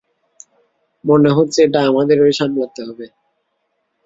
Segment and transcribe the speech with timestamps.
[1.03, 3.05] মনে হচ্ছে এটা আমাদেরই সামলাতে হবে।